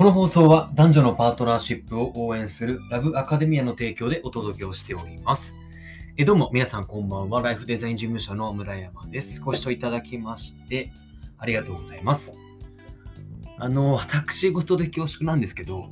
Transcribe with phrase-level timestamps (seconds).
[0.00, 5.54] この放送は男女のパートナーシップを応援するラブアカデミアの提供でお届けをしております。
[6.16, 7.42] えどうも皆さんこんばんは。
[7.42, 9.42] ライフデザイン事務所の村山です。
[9.42, 10.90] ご視聴いただきまして
[11.36, 12.32] ありがとうございます。
[13.58, 15.90] あの、私事で恐縮なんですけど、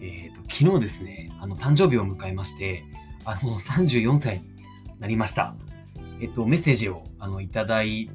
[0.00, 2.86] えっ、と、昨日ですね、あの、誕生日を迎えまして、
[3.26, 4.44] あの、34歳に
[5.00, 5.54] なりました。
[6.18, 8.08] えっ、と、メッセージをあのいただい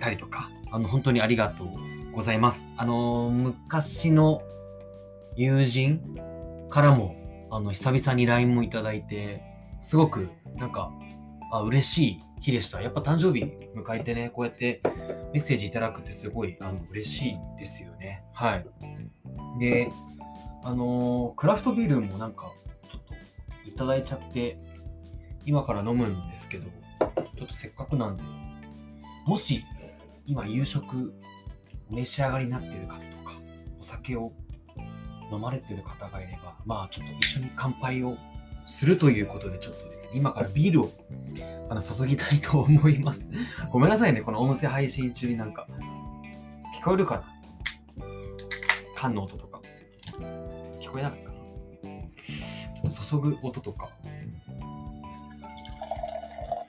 [0.00, 1.68] たりとか、あの、本当にありがとう
[2.10, 2.66] ございます。
[2.76, 4.42] あの、昔の
[5.36, 6.00] 友人
[6.68, 7.16] からも、
[7.50, 9.42] あの、久々に LINE もいただいて、
[9.80, 10.92] すごく、なんか、
[11.50, 12.80] あ、嬉しい日でした。
[12.80, 13.44] やっぱ誕生日
[13.76, 14.80] 迎えてね、こうやって
[15.32, 18.24] メッセージいただくってすごい、あの、嬉しいですよね。
[18.32, 18.66] はい。
[19.58, 19.90] で、
[20.64, 22.52] あのークラフトビールもなんか、
[22.90, 23.02] ちょっ
[23.64, 24.58] といただいちゃって、
[25.44, 26.66] 今から飲むんですけど、
[27.36, 28.22] ちょっとせっかくなんで、
[29.26, 29.64] もし、
[30.26, 31.12] 今夕食
[31.90, 33.32] 召し上がりになっている方とか、
[33.80, 34.32] お酒を
[35.32, 38.16] 飲まれてる方がいれば、まあちょっと一緒に乾杯を
[38.66, 40.90] するということで、ちょっとですね、今からビールを
[41.68, 43.28] あの注ぎたいと思います。
[43.72, 45.66] ごめんなさいね、この音声配信中になんか、
[46.78, 47.24] 聞こえるかな？
[48.94, 49.60] 缶の音とか。
[50.80, 51.30] 聞こえなかった
[52.88, 52.90] な？
[52.90, 53.88] 注ぐ音とか。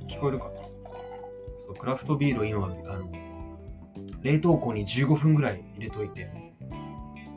[0.08, 0.52] 聞こえるかな？
[1.60, 3.12] そう、クラフトビールを今、あの、
[4.22, 6.53] 冷凍庫に15分ぐらい入れといて、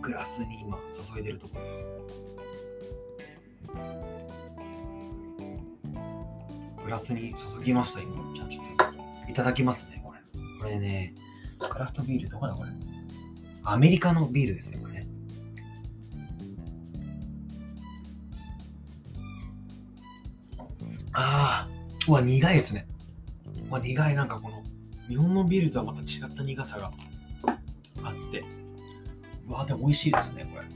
[0.07, 1.87] グラスに今注いでるところです。
[6.85, 8.33] グラスに注ぎました、今。
[8.33, 8.67] じゃあちょっ
[9.27, 10.21] といただきますね、これ。
[10.61, 11.13] これね、
[11.59, 12.71] クラフトビールどこだこれ？
[13.65, 15.09] アメリカのビールですね、これね。
[21.15, 21.69] ああ、
[22.07, 22.87] うわ、苦いですね。
[23.69, 24.63] うわ、苦い、なんかこの、
[25.09, 26.93] 日本のビールとはまた違った苦さが
[28.05, 28.45] あって。
[29.49, 30.67] うわ、でも美味しいですね、これ。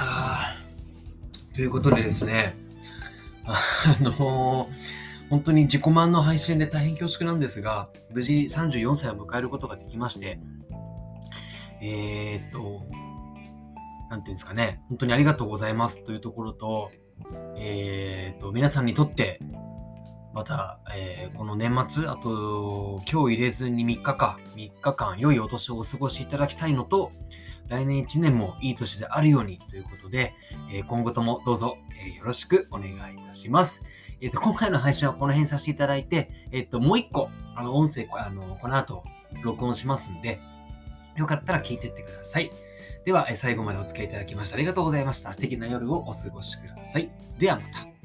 [0.00, 0.56] あ
[1.54, 2.54] ということでですね、
[3.44, 4.68] あの
[5.28, 10.40] 本当に自己満の配信で大変恐縮なんですが、無事34歳を迎えることができまして、
[11.82, 12.86] えー、っと、
[14.10, 16.90] なんていうんですかね、本当にありがとうございますというところと、
[17.56, 19.40] えー、っと、皆さんにとって、
[20.34, 27.12] また、えーこの年末、あと、今日入れずに3日間、3日間、良いお年をお過ごしいただきたいのと、
[27.68, 30.34] 来年1年もいい年であるようにということで、
[30.72, 32.96] えー今後ともどうぞ、えーよろしくお願いい
[33.26, 33.82] たします。
[34.20, 39.04] えっ、と、今回の配信はこの辺させていただいて、えっ、と、もう一個、あの、音声、あの、この後、
[39.42, 40.40] 録音しますんで、
[41.16, 42.50] よかったら聞いてってください。
[43.04, 45.32] では、えー最後までお付き合いいただきましてありがとうございました。
[45.32, 47.10] 素敵な夜をお過ごしください。
[47.38, 47.97] ではまた。